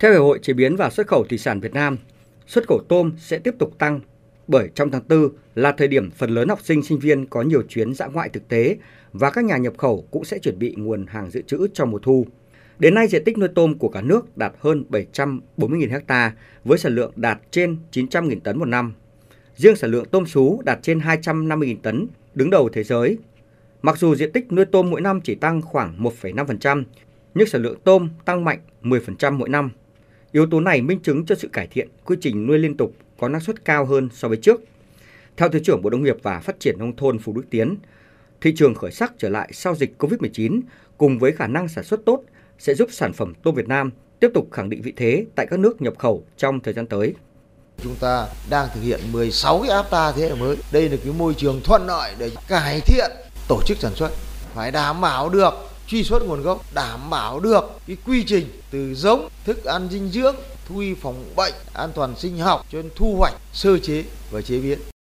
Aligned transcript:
Theo 0.00 0.12
Hiệp 0.12 0.20
hội 0.20 0.38
Chế 0.42 0.52
biến 0.52 0.76
và 0.76 0.90
Xuất 0.90 1.06
khẩu 1.06 1.24
Thủy 1.24 1.38
sản 1.38 1.60
Việt 1.60 1.74
Nam, 1.74 1.98
xuất 2.46 2.68
khẩu 2.68 2.82
tôm 2.88 3.12
sẽ 3.18 3.38
tiếp 3.38 3.54
tục 3.58 3.78
tăng 3.78 4.00
bởi 4.48 4.68
trong 4.74 4.90
tháng 4.90 5.02
4 5.08 5.28
là 5.54 5.72
thời 5.72 5.88
điểm 5.88 6.10
phần 6.10 6.30
lớn 6.30 6.48
học 6.48 6.60
sinh 6.62 6.82
sinh 6.82 6.98
viên 6.98 7.26
có 7.26 7.42
nhiều 7.42 7.62
chuyến 7.68 7.94
dã 7.94 8.06
ngoại 8.06 8.28
thực 8.28 8.48
tế 8.48 8.76
và 9.12 9.30
các 9.30 9.44
nhà 9.44 9.56
nhập 9.56 9.72
khẩu 9.78 10.04
cũng 10.10 10.24
sẽ 10.24 10.38
chuẩn 10.38 10.58
bị 10.58 10.74
nguồn 10.78 11.06
hàng 11.06 11.30
dự 11.30 11.42
trữ 11.42 11.66
cho 11.74 11.84
mùa 11.84 11.98
thu. 11.98 12.26
Đến 12.78 12.94
nay, 12.94 13.08
diện 13.08 13.24
tích 13.24 13.38
nuôi 13.38 13.48
tôm 13.54 13.78
của 13.78 13.88
cả 13.88 14.02
nước 14.02 14.36
đạt 14.36 14.52
hơn 14.58 14.84
740.000 14.90 16.00
ha 16.08 16.34
với 16.64 16.78
sản 16.78 16.94
lượng 16.94 17.12
đạt 17.16 17.40
trên 17.50 17.76
900.000 17.92 18.40
tấn 18.40 18.58
một 18.58 18.68
năm. 18.68 18.94
Riêng 19.56 19.76
sản 19.76 19.90
lượng 19.90 20.04
tôm 20.10 20.26
sú 20.26 20.62
đạt 20.64 20.78
trên 20.82 20.98
250.000 20.98 21.76
tấn, 21.82 22.06
đứng 22.34 22.50
đầu 22.50 22.68
thế 22.68 22.84
giới. 22.84 23.18
Mặc 23.82 23.98
dù 23.98 24.14
diện 24.14 24.32
tích 24.32 24.52
nuôi 24.52 24.64
tôm 24.64 24.90
mỗi 24.90 25.00
năm 25.00 25.20
chỉ 25.20 25.34
tăng 25.34 25.62
khoảng 25.62 26.02
1,5%, 26.02 26.84
nhưng 27.34 27.46
sản 27.46 27.62
lượng 27.62 27.78
tôm 27.84 28.08
tăng 28.24 28.44
mạnh 28.44 28.58
10% 28.82 29.32
mỗi 29.32 29.48
năm. 29.48 29.70
Yếu 30.32 30.46
tố 30.46 30.60
này 30.60 30.82
minh 30.82 31.00
chứng 31.00 31.26
cho 31.26 31.34
sự 31.34 31.48
cải 31.52 31.66
thiện 31.66 31.88
quy 32.04 32.16
trình 32.20 32.46
nuôi 32.46 32.58
liên 32.58 32.76
tục 32.76 32.94
có 33.18 33.28
năng 33.28 33.40
suất 33.40 33.64
cao 33.64 33.84
hơn 33.84 34.08
so 34.12 34.28
với 34.28 34.36
trước. 34.36 34.60
Theo 35.36 35.48
Thứ 35.48 35.58
trưởng 35.58 35.82
Bộ 35.82 35.90
Nông 35.90 36.02
nghiệp 36.02 36.16
và 36.22 36.40
Phát 36.40 36.60
triển 36.60 36.78
Nông 36.78 36.96
thôn 36.96 37.18
Phú 37.18 37.32
Đức 37.32 37.44
Tiến, 37.50 37.76
thị 38.40 38.54
trường 38.56 38.74
khởi 38.74 38.90
sắc 38.90 39.12
trở 39.18 39.28
lại 39.28 39.50
sau 39.52 39.74
dịch 39.74 39.94
COVID-19 39.98 40.60
cùng 40.98 41.18
với 41.18 41.32
khả 41.32 41.46
năng 41.46 41.68
sản 41.68 41.84
xuất 41.84 42.04
tốt 42.04 42.22
sẽ 42.58 42.74
giúp 42.74 42.88
sản 42.92 43.12
phẩm 43.12 43.32
tôm 43.42 43.54
Việt 43.54 43.68
Nam 43.68 43.90
tiếp 44.20 44.30
tục 44.34 44.48
khẳng 44.52 44.70
định 44.70 44.82
vị 44.82 44.92
thế 44.96 45.26
tại 45.34 45.46
các 45.50 45.58
nước 45.58 45.82
nhập 45.82 45.94
khẩu 45.98 46.24
trong 46.36 46.60
thời 46.60 46.74
gian 46.74 46.86
tới. 46.86 47.14
Chúng 47.82 47.94
ta 48.00 48.26
đang 48.50 48.68
thực 48.74 48.80
hiện 48.80 49.00
16 49.12 49.64
cái 49.68 49.82
AFTA 49.82 50.12
thế 50.12 50.22
hệ 50.22 50.34
mới. 50.34 50.56
Đây 50.72 50.88
là 50.88 50.96
cái 51.04 51.12
môi 51.18 51.34
trường 51.34 51.60
thuận 51.64 51.86
lợi 51.86 52.14
để 52.18 52.30
cải 52.48 52.80
thiện 52.80 53.10
tổ 53.48 53.60
chức 53.66 53.78
sản 53.78 53.92
xuất. 53.94 54.10
Phải 54.54 54.70
đảm 54.70 55.00
bảo 55.00 55.28
được 55.28 55.69
truy 55.90 56.04
xuất 56.04 56.22
nguồn 56.22 56.42
gốc, 56.42 56.64
đảm 56.74 57.10
bảo 57.10 57.40
được 57.40 57.64
cái 57.86 57.96
quy 58.06 58.24
trình 58.24 58.60
từ 58.70 58.94
giống, 58.94 59.28
thức 59.44 59.64
ăn 59.64 59.88
dinh 59.90 60.08
dưỡng, 60.08 60.36
thu 60.68 60.78
y 60.78 60.94
phòng 60.94 61.24
bệnh, 61.36 61.54
an 61.72 61.90
toàn 61.94 62.14
sinh 62.18 62.38
học 62.38 62.66
cho 62.72 62.82
đến 62.82 62.90
thu 62.96 63.16
hoạch, 63.18 63.34
sơ 63.52 63.78
chế 63.78 64.04
và 64.30 64.42
chế 64.42 64.58
biến. 64.58 64.78